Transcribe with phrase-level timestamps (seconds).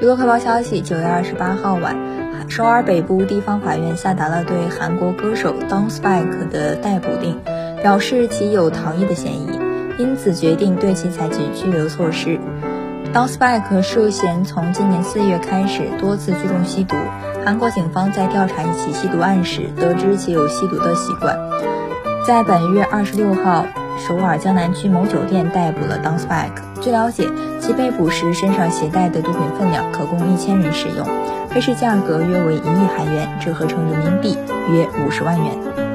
[0.00, 1.94] 娱乐快报消息，九月二十八号晚，
[2.48, 7.38] 首尔北部地方法院下达了对韩国歌手 Don Spike 的逮捕令，
[7.82, 9.60] 表示其有逃逸的嫌疑，
[9.98, 12.40] 因此决定对其采取拘留措施。
[13.12, 16.96] Don Spike 涉嫌从今年四月开始多次聚众吸毒，
[17.44, 21.38] 韩国警方在调查一起吸毒案时得知其有吸毒的习惯，
[22.26, 23.66] 在本月二十六号。
[23.98, 26.80] 首尔江南区某酒店逮捕了 Don Spike。
[26.80, 27.28] 据了解，
[27.70, 31.06] 其被捕时身上携带的毒品分量可供一千人使用，
[31.54, 32.62] 黑市价格约为一亿
[32.96, 34.36] 韩元，折合成人民币
[34.72, 35.89] 约五十万元。